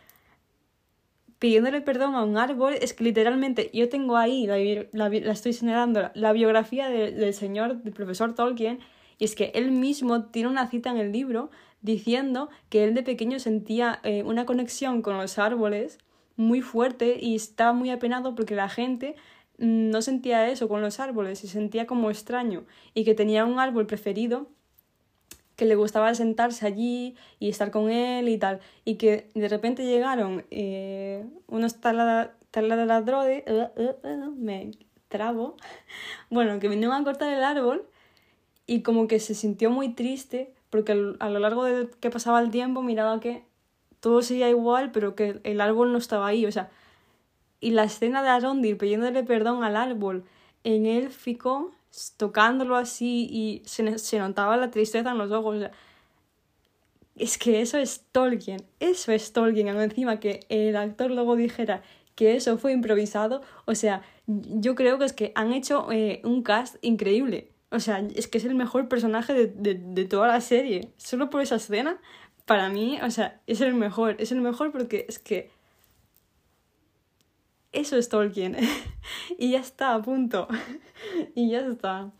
[1.41, 6.33] pidiéndole perdón a un árbol es que literalmente yo tengo ahí, la, estoy señalando, la
[6.33, 8.77] biografía del señor, del profesor Tolkien,
[9.17, 11.49] y es que él mismo tiene una cita en el libro
[11.81, 15.97] diciendo que él de pequeño sentía eh, una conexión con los árboles
[16.35, 19.15] muy fuerte y estaba muy apenado porque la gente
[19.57, 23.87] no sentía eso con los árboles y sentía como extraño y que tenía un árbol
[23.87, 24.47] preferido
[25.55, 28.59] que le gustaba sentarse allí y estar con él y tal.
[28.85, 34.71] Y que de repente llegaron eh, unos taladradores uh, uh, uh, me
[35.07, 35.57] trabo.
[36.29, 37.85] Bueno que vinieron a cortar el árbol
[38.65, 42.49] y como que se sintió muy triste porque a lo largo de que pasaba el
[42.49, 43.43] tiempo miraba que
[43.99, 46.71] todo seguía igual, pero que el árbol no estaba ahí, o sea,
[47.59, 50.23] y la escena de Arondir pidiéndole perdón al árbol
[50.63, 51.71] en élfico,
[52.17, 55.69] tocándolo así y se, se notaba la tristeza en los ojos,
[57.15, 61.83] es que eso es Tolkien, eso es Tolkien, encima que el actor luego dijera
[62.15, 63.41] que eso fue improvisado.
[63.65, 67.51] O sea, yo creo que es que han hecho eh, un cast increíble.
[67.71, 70.89] O sea, es que es el mejor personaje de, de, de toda la serie.
[70.97, 71.99] Solo por esa escena,
[72.45, 74.15] para mí, o sea, es el mejor.
[74.19, 75.51] Es el mejor porque es que
[77.71, 78.57] eso es Tolkien.
[79.37, 80.47] y ya está, a punto.
[81.35, 82.11] y ya está.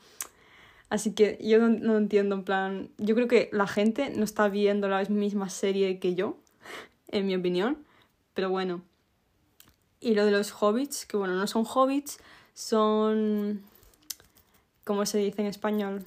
[0.89, 4.49] Así que yo no, no, entiendo, en plan, yo creo que la gente no está
[4.49, 6.37] viendo la misma serie que yo,
[7.07, 7.85] en mi opinión,
[8.33, 8.81] pero bueno.
[9.99, 12.19] Y lo de los hobbits, que bueno, no son hobbits,
[12.53, 13.61] son...
[14.83, 16.05] ¿Cómo se dice en español?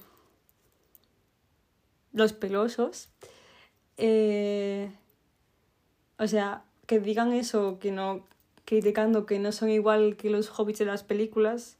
[2.11, 3.09] Los pelosos.
[3.97, 4.91] Eh...
[6.17, 8.25] O sea, que digan eso, que no
[8.65, 11.77] criticando que no son igual que los hobbits de las películas,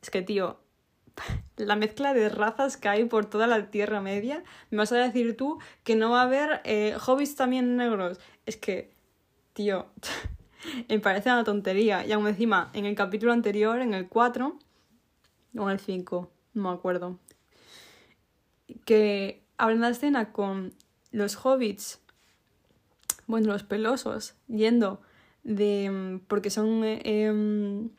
[0.00, 0.58] es que, tío,
[1.56, 5.36] la mezcla de razas que hay por toda la Tierra Media, me vas a decir
[5.36, 8.18] tú que no va a haber eh, hobbits también negros.
[8.46, 8.94] Es que,
[9.52, 9.86] tío,
[10.88, 12.06] me parece una tontería.
[12.06, 14.58] Y aún encima, en el capítulo anterior, en el 4,
[15.56, 17.18] o en el 5, no me acuerdo,
[18.84, 20.72] que habla una escena con
[21.10, 22.00] los hobbits,
[23.26, 25.00] bueno, los pelosos, yendo
[25.44, 27.90] de porque son eh, em,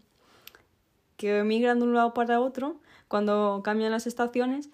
[1.17, 2.77] que emigran de un lado para otro
[3.07, 4.69] cuando cambian las estaciones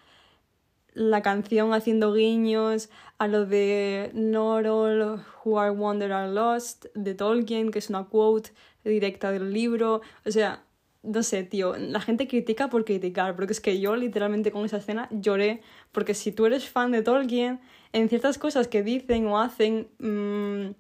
[0.93, 7.13] la canción haciendo guiños a lo de Not all who are wonder are lost de
[7.13, 8.51] Tolkien que es una quote
[8.83, 10.01] directa del libro.
[10.25, 10.63] O sea
[11.07, 14.77] no sé, tío, la gente critica por criticar, porque es que yo literalmente con esa
[14.77, 15.61] escena lloré,
[15.93, 17.61] porque si tú eres fan de Tolkien,
[17.93, 20.71] en ciertas cosas que dicen o hacen, mmm,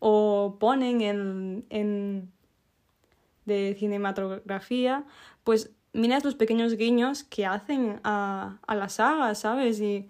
[0.00, 2.32] o ponen en, en
[3.44, 5.04] de cinematografía,
[5.44, 9.80] pues miras los pequeños guiños que hacen a, a la saga, ¿sabes?
[9.80, 10.08] Y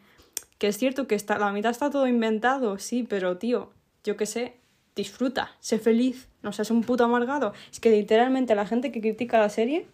[0.59, 3.72] que es cierto que está, la mitad está todo inventado, sí, pero tío,
[4.05, 4.57] yo qué sé,
[4.94, 7.53] disfruta, sé feliz, no seas un puto amargado.
[7.72, 9.87] Es que literalmente la gente que critica la serie,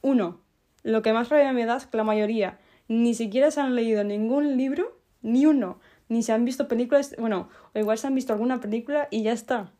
[0.00, 0.40] uno,
[0.82, 4.04] lo que más rabia me da es que la mayoría ni siquiera se han leído
[4.04, 5.78] ningún libro, ni uno
[6.12, 9.32] ni se han visto películas, bueno, o igual se han visto alguna película y ya
[9.32, 9.72] está.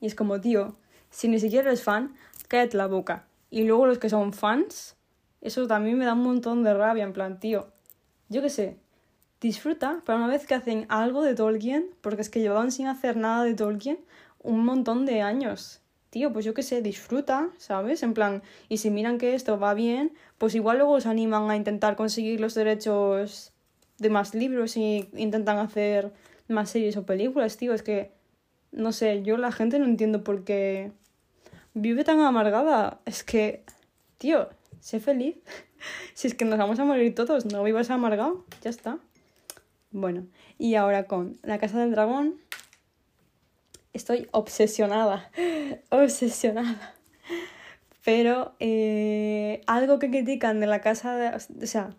[0.00, 0.76] Y es como, tío,
[1.10, 2.14] si ni siquiera eres fan,
[2.46, 3.26] cállate la boca.
[3.50, 4.96] Y luego los que son fans,
[5.40, 7.72] eso también me da un montón de rabia, en plan, tío,
[8.28, 8.76] yo qué sé,
[9.40, 13.16] disfruta para una vez que hacen algo de Tolkien, porque es que llevaban sin hacer
[13.16, 13.98] nada de Tolkien
[14.40, 15.80] un montón de años.
[16.10, 18.04] Tío, pues yo qué sé, disfruta, ¿sabes?
[18.04, 21.56] En plan, y si miran que esto va bien, pues igual luego se animan a
[21.56, 23.52] intentar conseguir los derechos
[23.98, 26.12] de más libros y intentan hacer
[26.48, 27.74] más series o películas, tío.
[27.74, 28.12] Es que,
[28.72, 30.92] no sé, yo la gente no entiendo por qué
[31.74, 33.00] vive tan amargada.
[33.04, 33.64] Es que,
[34.18, 34.48] tío,
[34.80, 35.36] sé feliz.
[36.14, 38.98] si es que nos vamos a morir todos, no vivas amargado, ya está.
[39.90, 40.26] Bueno,
[40.58, 42.36] y ahora con La Casa del Dragón,
[43.92, 45.30] estoy obsesionada,
[45.90, 46.94] obsesionada.
[48.04, 51.36] Pero eh, algo que critican de la casa de...
[51.36, 51.94] O sea,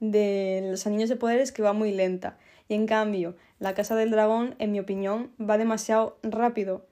[0.00, 2.38] de Los Anillos de Poder es que va muy lenta.
[2.68, 6.86] Y en cambio, La Casa del Dragón, en mi opinión, va demasiado rápido.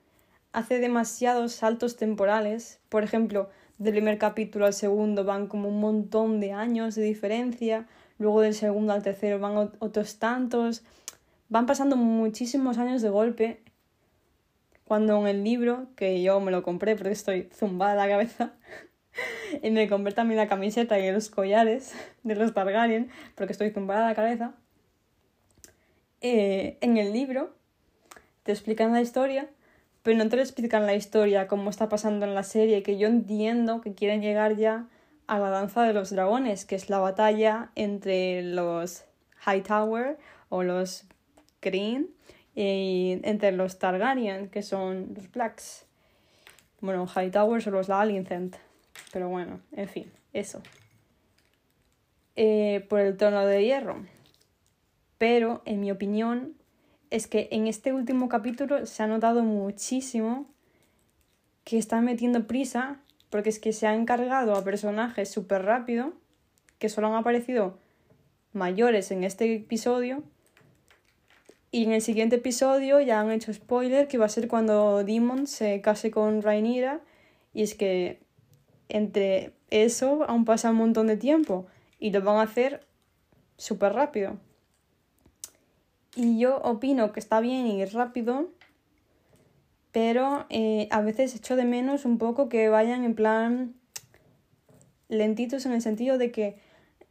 [0.53, 2.81] Hace demasiados saltos temporales.
[2.89, 7.87] Por ejemplo, del primer capítulo al segundo van como un montón de años de diferencia.
[8.19, 10.83] Luego del segundo al tercero van otros tantos.
[11.49, 13.63] Van pasando muchísimos años de golpe.
[14.85, 18.55] Cuando en el libro, que yo me lo compré porque estoy zumbada la cabeza,
[19.63, 24.07] y me compré también la camiseta y los collares de los Targaryen, porque estoy tumbada
[24.07, 24.55] la cabeza.
[26.21, 27.55] Eh, en el libro
[28.43, 29.49] te explican la historia,
[30.03, 33.81] pero no te explican la historia como está pasando en la serie, que yo entiendo
[33.81, 34.87] que quieren llegar ya
[35.27, 39.05] a la danza de los dragones, que es la batalla entre los
[39.47, 41.05] Hightower o los
[41.61, 42.09] Green
[42.55, 45.87] y entre los Targaryen, que son los Blacks.
[46.81, 48.57] Bueno, Hightower son los Alicent.
[49.13, 50.63] Pero bueno, en fin, eso.
[52.37, 54.05] Eh, por el tono de hierro.
[55.19, 56.55] Pero, en mi opinión,
[57.11, 60.47] es que en este último capítulo se ha notado muchísimo
[61.65, 66.13] que están metiendo prisa porque es que se ha encargado a personajes súper rápido
[66.79, 67.79] que solo han aparecido
[68.53, 70.23] mayores en este episodio
[71.71, 75.47] y en el siguiente episodio ya han hecho spoiler que va a ser cuando Demon
[75.47, 77.01] se case con Rhaenyra
[77.53, 78.21] y es que
[78.89, 81.67] entre eso aún pasa un montón de tiempo
[81.99, 82.87] y lo van a hacer
[83.57, 84.39] súper rápido.
[86.17, 88.49] Y yo opino que está bien ir rápido,
[89.93, 93.75] pero eh, a veces echo de menos un poco que vayan en plan
[95.09, 96.57] lentitos en el sentido de que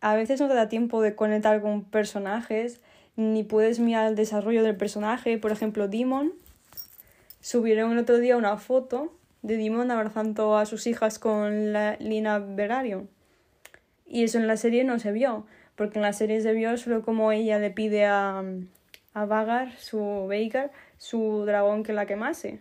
[0.01, 2.81] a veces no te da tiempo de conectar con personajes,
[3.15, 5.37] ni puedes mirar el desarrollo del personaje.
[5.37, 6.33] Por ejemplo, Demon
[7.41, 9.13] subieron el otro día una foto
[9.47, 13.09] de Dimon abrazando a sus hijas con la Lina Velaryon.
[14.05, 17.01] Y eso en la serie no se vio, porque en la serie se vio solo
[17.01, 18.43] como ella le pide a,
[19.13, 22.59] a Vagar, su Veigar, su dragón que la quemase.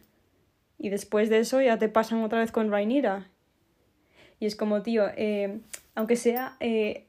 [0.79, 3.29] Y después de eso ya te pasan otra vez con Rhaenyra.
[4.39, 5.59] Y es como, tío, eh,
[5.97, 7.07] aunque sea eh,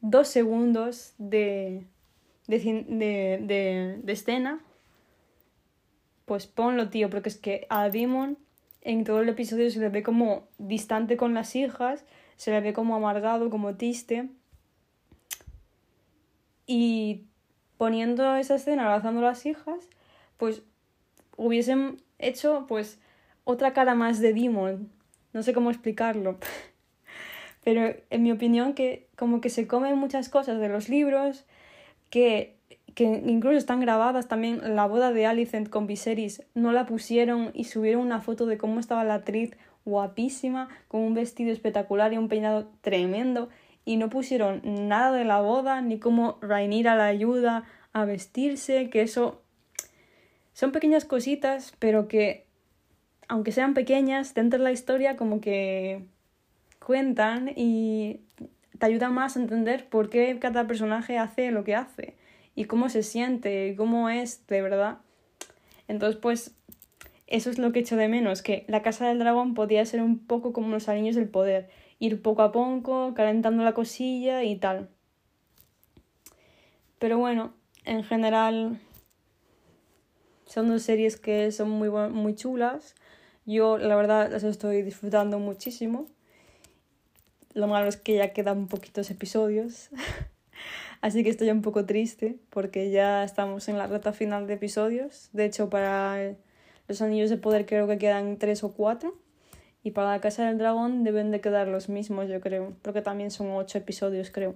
[0.00, 1.84] dos segundos de,
[2.46, 4.60] de, de, de, escena,
[6.24, 8.38] pues ponlo, tío, porque es que a Demon
[8.82, 12.04] en todo el episodio se le ve como distante con las hijas,
[12.36, 14.28] se le ve como amargado, como triste.
[16.66, 17.24] Y
[17.76, 19.88] poniendo esa escena, abrazando a las hijas,
[20.36, 20.62] pues
[21.36, 23.00] hubiesen hecho pues
[23.44, 24.90] otra cara más de Demon.
[25.32, 26.38] No sé cómo explicarlo.
[27.64, 31.44] Pero en mi opinión que como que se comen muchas cosas de los libros
[32.08, 32.59] que,
[33.00, 37.64] que incluso están grabadas también la boda de Alicent con Viserys no la pusieron y
[37.64, 42.28] subieron una foto de cómo estaba la actriz guapísima con un vestido espectacular y un
[42.28, 43.48] peinado tremendo
[43.86, 49.00] y no pusieron nada de la boda ni cómo Rhaenyra la ayuda a vestirse que
[49.00, 49.40] eso
[50.52, 52.44] son pequeñas cositas, pero que,
[53.28, 56.04] aunque sean pequeñas, dentro de la historia como que
[56.84, 58.20] cuentan y
[58.78, 62.19] te ayudan más a entender por qué cada personaje hace lo que hace
[62.54, 64.98] y cómo se siente cómo es de verdad.
[65.88, 66.54] Entonces, pues,
[67.26, 70.18] eso es lo que echo de menos, que la Casa del Dragón podía ser un
[70.18, 74.88] poco como los anillos del poder, ir poco a poco, calentando la cosilla y tal.
[76.98, 78.80] Pero bueno, en general
[80.46, 82.94] son dos series que son muy, muy chulas.
[83.46, 86.06] Yo, la verdad, las estoy disfrutando muchísimo.
[87.54, 89.90] Lo malo es que ya quedan poquitos episodios.
[91.00, 95.30] Así que estoy un poco triste porque ya estamos en la reta final de episodios.
[95.32, 96.34] De hecho, para
[96.88, 99.16] los Anillos de Poder creo que quedan tres o cuatro.
[99.82, 102.74] Y para la Casa del Dragón deben de quedar los mismos, yo creo.
[102.82, 104.54] Porque también son ocho episodios, creo.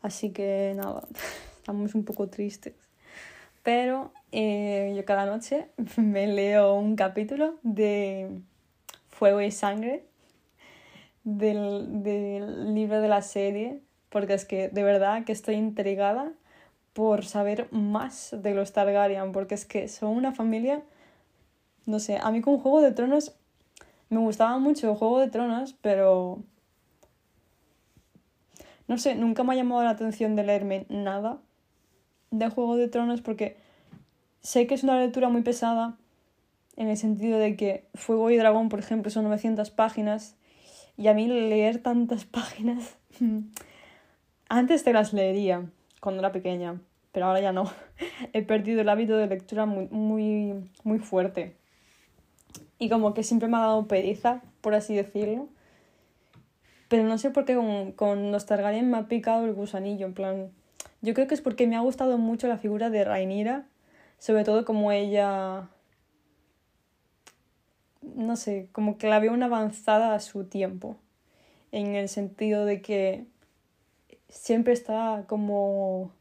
[0.00, 1.02] Así que nada,
[1.58, 2.74] estamos un poco tristes
[3.68, 5.68] pero eh, yo cada noche
[5.98, 8.40] me leo un capítulo de
[9.10, 10.06] Fuego y Sangre
[11.22, 16.32] del, del libro de la serie, porque es que de verdad que estoy intrigada
[16.92, 20.82] por saber más de los Targaryen, porque es que son una familia,
[21.86, 23.34] no sé, a mí con Juego de Tronos
[24.10, 26.42] me gustaba mucho Juego de Tronos, pero
[28.86, 31.38] no sé, nunca me ha llamado la atención de leerme nada
[32.30, 33.56] de Juego de Tronos porque
[34.40, 35.96] sé que es una lectura muy pesada
[36.76, 40.36] en el sentido de que Fuego y Dragón, por ejemplo, son 900 páginas
[40.96, 42.96] y a mí leer tantas páginas
[44.48, 45.66] antes te las leería
[46.00, 46.80] cuando era pequeña,
[47.12, 47.70] pero ahora ya no.
[48.32, 51.56] He perdido el hábito de lectura muy, muy, muy fuerte.
[52.78, 55.48] Y como que siempre me ha dado pereza, por así decirlo.
[56.88, 60.14] Pero no sé por qué con, con los Targaryen me ha picado el gusanillo, en
[60.14, 60.50] plan...
[61.00, 63.66] Yo creo que es porque me ha gustado mucho la figura de Rhaenyra,
[64.18, 65.68] sobre todo como ella,
[68.02, 70.96] no sé, como que la veo una avanzada a su tiempo,
[71.70, 73.26] en el sentido de que
[74.28, 76.12] siempre está como,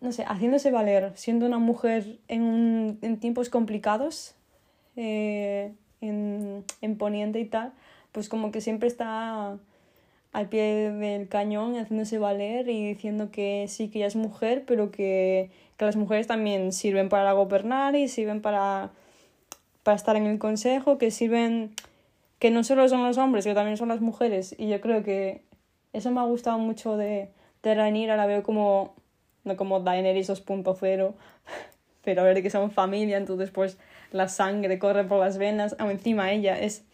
[0.00, 4.34] no sé, haciéndose valer, siendo una mujer en, un, en tiempos complicados,
[4.96, 7.72] eh, en, en Poniente y tal,
[8.12, 9.58] pues como que siempre está
[10.32, 14.90] al pie del cañón haciéndose valer y diciendo que sí, que ella es mujer, pero
[14.90, 18.90] que, que las mujeres también sirven para gobernar y sirven para,
[19.82, 21.72] para estar en el consejo, que sirven,
[22.38, 24.54] que no solo son los hombres, que también son las mujeres.
[24.58, 25.40] Y yo creo que
[25.96, 27.30] eso me ha gustado mucho de,
[27.62, 28.94] de Rhaenyra, la veo como,
[29.44, 31.14] no como Daenerys 2.0,
[32.04, 33.78] pero a ver que son familia, entonces pues
[34.12, 36.84] la sangre corre por las venas, aún encima ella es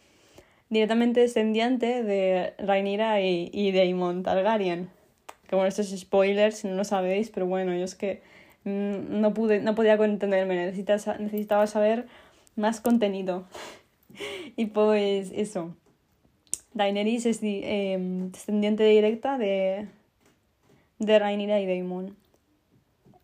[0.69, 4.89] directamente descendiente de Rhaenyra y, y Daemon Targaryen.
[5.47, 8.23] Que bueno, esto es spoiler si no lo sabéis, pero bueno, yo es que
[8.65, 12.07] mm, no, pude, no podía contenerme, necesitaba saber
[12.57, 13.47] más contenido.
[14.57, 15.75] y pues eso.
[16.75, 19.89] Daenerys es em, descendiente directa de,
[20.99, 22.17] de Rhaenyra y Daemon.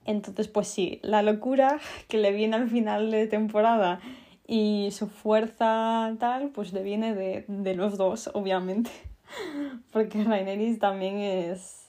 [0.04, 4.00] Entonces, pues sí, la locura que le viene al final de temporada
[4.46, 8.90] y su fuerza tal, pues le viene de, de los dos, obviamente.
[9.92, 11.88] Porque Raineris también es.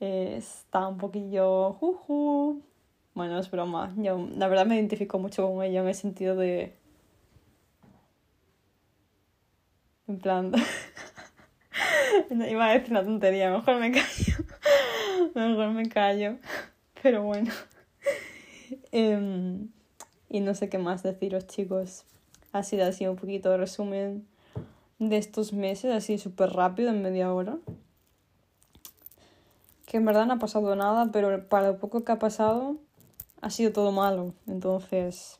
[0.00, 1.74] está un poquillo.
[1.74, 2.62] Juju.
[3.14, 3.94] Bueno, es broma.
[3.96, 6.74] Yo, la verdad me identifico mucho con ella en el sentido de.
[10.08, 10.52] En plan.
[12.30, 14.44] Iba a decir una tontería, mejor me callo.
[15.34, 16.36] mejor me callo.
[17.02, 17.52] Pero bueno.
[18.92, 19.66] Eh,
[20.28, 22.04] Y no sé qué más deciros, chicos.
[22.52, 24.26] Ha sido así un poquito de resumen
[24.98, 27.58] de estos meses, así súper rápido, en media hora.
[29.86, 32.76] Que en verdad no ha pasado nada, pero para lo poco que ha pasado,
[33.40, 34.34] ha sido todo malo.
[34.46, 35.38] Entonces,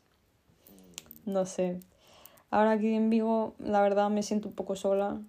[1.25, 1.79] no sé.
[2.49, 5.21] Ahora aquí en Vigo, la verdad me siento un poco sola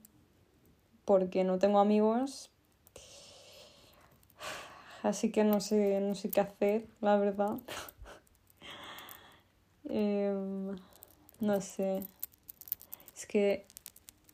[1.05, 2.51] porque no tengo amigos.
[5.03, 7.57] Así que no sé, no sé qué hacer, la verdad.
[9.91, 10.77] Em,
[11.41, 12.03] no sé.
[13.17, 13.65] Es que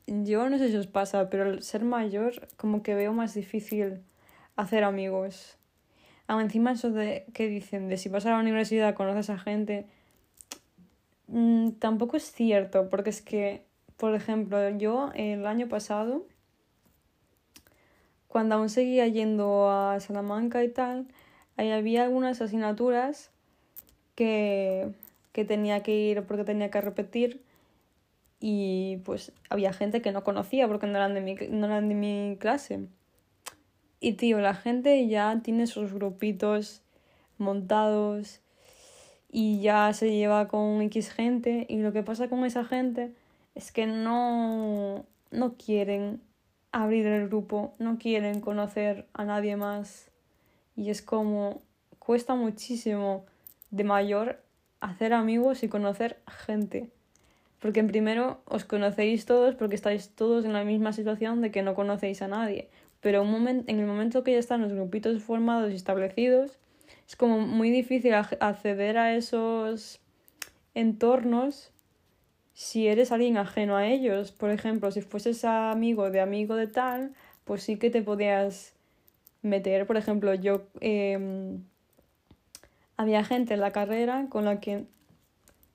[0.08, 4.02] yo no sé si os pasa, pero al ser mayor como que veo más difícil
[4.56, 5.56] hacer amigos.
[6.26, 9.86] Aún encima eso de que dicen de si vas a la universidad conoces a gente,
[11.28, 13.64] mm, tampoco es cierto, porque es que,
[13.96, 16.26] por ejemplo, yo el año pasado,
[18.28, 21.06] cuando aún seguía yendo a Salamanca y tal,
[21.56, 23.30] ahí había algunas asignaturas
[24.14, 24.90] que,
[25.32, 27.42] que tenía que ir porque tenía que repetir
[28.40, 31.94] y pues había gente que no conocía porque no eran de mi, no eran de
[31.94, 32.88] mi clase.
[34.00, 36.82] Y tío, la gente ya tiene sus grupitos
[37.38, 38.42] montados
[39.36, 43.12] y ya se lleva con X gente y lo que pasa con esa gente
[43.56, 46.20] es que no, no quieren
[46.70, 50.08] abrir el grupo, no quieren conocer a nadie más
[50.76, 51.62] y es como
[51.98, 53.26] cuesta muchísimo
[53.72, 54.40] de mayor
[54.78, 56.90] hacer amigos y conocer gente.
[57.58, 61.62] Porque en primero os conocéis todos porque estáis todos en la misma situación de que
[61.62, 62.68] no conocéis a nadie
[63.04, 66.58] pero en el momento que ya están los grupitos formados y establecidos,
[67.06, 70.00] es como muy difícil acceder a esos
[70.74, 71.70] entornos
[72.54, 74.32] si eres alguien ajeno a ellos.
[74.32, 77.12] Por ejemplo, si fueses amigo de amigo de tal,
[77.44, 78.74] pues sí que te podías
[79.42, 79.86] meter.
[79.86, 81.64] Por ejemplo, yo em,
[82.96, 84.84] había gente en la carrera con la que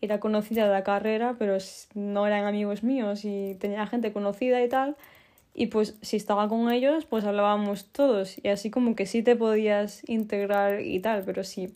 [0.02, 1.58] era conocida de la carrera, pero
[1.94, 4.96] no eran amigos míos y tenía gente conocida y tal.
[5.60, 9.36] Y pues si estaba con ellos, pues hablábamos todos y así como que sí te
[9.36, 11.76] podías integrar y tal, pero si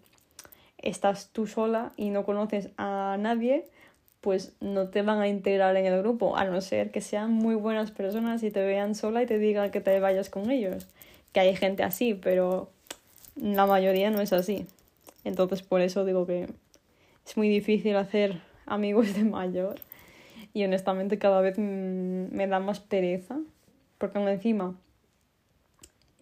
[0.78, 3.66] estás tú sola y no conoces a nadie,
[4.22, 7.56] pues no te van a integrar en el grupo, a no ser que sean muy
[7.56, 10.88] buenas personas y te vean sola y te digan que te vayas con ellos.
[11.34, 12.70] Que hay gente así, pero
[13.36, 14.66] la mayoría no es así.
[15.26, 16.48] Entonces por eso digo que
[17.28, 19.82] es muy difícil hacer amigos de mayor
[20.54, 23.42] y honestamente cada vez me da más pereza
[24.04, 24.78] porque encima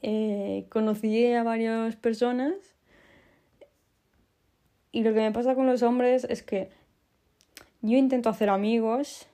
[0.04, 2.54] eh, conocí a varias personas
[4.92, 6.70] y lo que me pasa con los hombres es que
[7.82, 9.26] yo intento hacer amigos,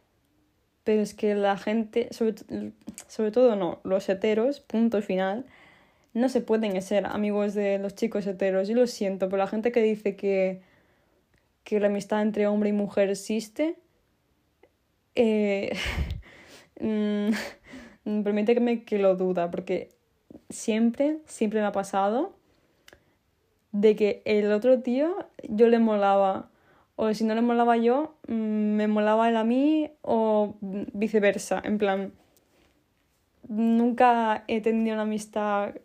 [0.86, 2.36] pero es que la gente, sobre,
[3.08, 5.46] sobre todo no, los heteros, punto final,
[6.14, 8.70] no se pueden ser amigos de los chicos heteros.
[8.70, 10.62] Yo lo siento, pero la gente que dice que,
[11.66, 13.76] que la amistad entre hombre y mujer existe,
[15.16, 15.76] eh,
[16.80, 17.32] Mm,
[18.24, 19.90] permíteme que lo duda, porque
[20.50, 22.34] siempre, siempre me ha pasado
[23.72, 26.50] de que el otro tío yo le molaba,
[26.96, 31.78] o si no le molaba yo, mm, me molaba él a mí, o viceversa, en
[31.78, 32.14] plan,
[33.48, 35.76] nunca he tenido una amistad,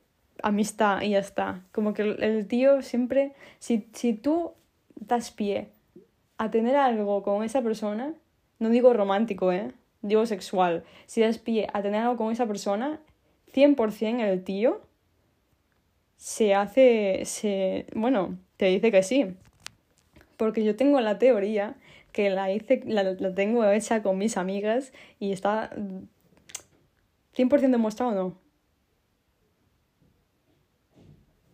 [0.43, 1.63] amistad y ya está.
[1.73, 4.53] Como que el, tío siempre, si, si tú
[4.97, 5.71] das pie
[6.39, 8.15] a tener algo con esa persona,
[8.59, 9.73] no digo romántico, ¿eh?
[10.03, 13.01] Digo sexual, si das pie a tener algo con esa persona,
[13.55, 14.83] 100% el tío
[16.17, 19.35] se hace, se, bueno, te dice que sí.
[20.37, 21.77] Porque yo tengo la teoría
[22.13, 25.71] que la hice, la, la tengo hecha con mis amigas y está
[27.37, 28.39] 100% demostrado no.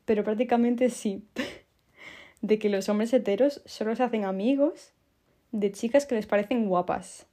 [0.04, 1.24] Pero prácticamente sí.
[2.40, 4.92] De que los hombres heteros solo se hacen amigos
[5.50, 7.27] de chicas que les parecen guapas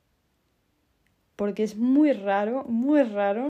[1.36, 3.50] porque es muy raro, muy raro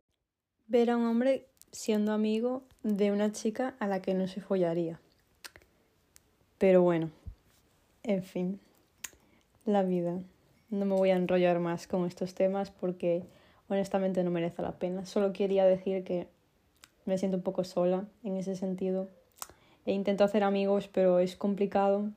[0.67, 4.99] ver a un hombre siendo amigo de una chica a la que no se follaría.
[6.57, 7.11] Pero bueno,
[8.03, 8.59] en fin,
[9.65, 10.19] la vida.
[10.69, 13.23] No me voy a enrollar más con estos temas porque
[13.69, 15.05] honestamente no merece la pena.
[15.05, 16.27] Solo quería decir que
[17.05, 19.09] me siento un poco sola en ese sentido.
[19.85, 22.09] E intento hacer amigos, pero es complicado.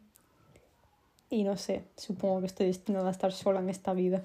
[1.28, 4.24] Y no sé, supongo que estoy destinada a estar sola en esta vida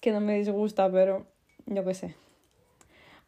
[0.00, 1.26] que no me disgusta, pero
[1.66, 2.14] yo qué sé.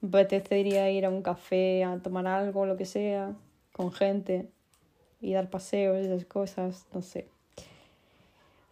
[0.02, 3.34] Apetecería ir a un café, a tomar algo, lo que sea,
[3.72, 4.48] con gente
[5.20, 7.28] y dar paseos esas cosas, no sé.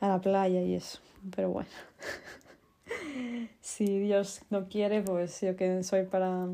[0.00, 1.00] A la playa y eso,
[1.34, 1.70] pero bueno.
[3.60, 6.48] si Dios no quiere, pues yo que soy para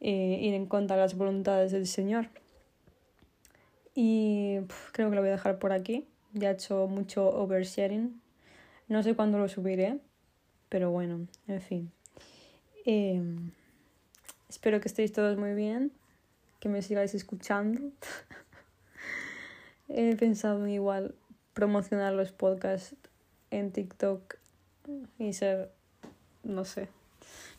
[0.00, 2.28] eh, ir en contra de las voluntades del Señor.
[3.94, 4.58] Y
[4.92, 6.06] creo que lo voy a dejar por aquí.
[6.32, 8.21] Ya he hecho mucho oversharing.
[8.92, 10.00] No sé cuándo lo subiré,
[10.68, 11.90] pero bueno, en fin.
[12.84, 13.50] Em,
[14.50, 15.92] espero que estéis todos muy bien,
[16.60, 17.80] que me sigáis escuchando.
[19.88, 21.14] He pensado igual
[21.54, 22.94] promocionar los podcasts
[23.50, 24.34] en TikTok
[25.18, 25.72] y ser,
[26.42, 26.90] no sé,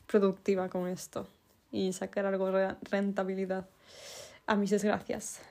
[0.06, 1.28] productiva con esto
[1.72, 3.68] y sacar algo de rentabilidad
[4.46, 5.42] a mis desgracias.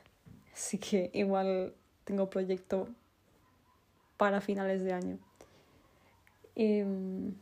[0.55, 1.75] Así que igual
[2.05, 2.87] tengo proyecto
[4.17, 5.19] para finales de año.
[6.57, 7.35] Em,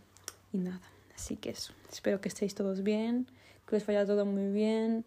[0.52, 0.80] y nada,
[1.14, 1.72] así que eso.
[1.90, 3.26] Espero que estéis todos bien,
[3.66, 5.04] que os vaya todo muy bien.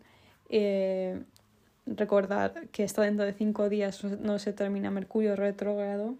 [0.49, 1.21] Eh,
[1.85, 6.15] recordar que está dentro de cinco días no se termina Mercurio retrógrado.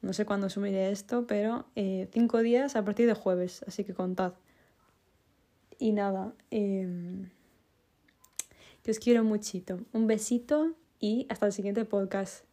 [0.00, 3.94] No sé cuándo subiré esto, pero eh, cinco días a partir de jueves, así que
[3.94, 4.34] contad.
[5.78, 7.30] Y nada, em,
[8.82, 9.80] que os quiero muchito.
[9.92, 12.47] Un besito y hasta el siguiente podcast.